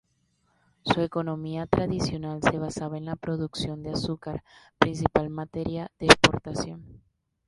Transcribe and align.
Su 0.83 1.01
economía 1.03 1.67
tradicional 1.67 2.41
se 2.41 2.57
basaba 2.57 2.97
en 2.97 3.05
la 3.05 3.15
producción 3.15 3.83
de 3.83 3.91
azúcar, 3.91 4.43
principal 4.79 5.29
materia 5.29 5.91
de 5.99 6.07
exportación. 6.07 7.03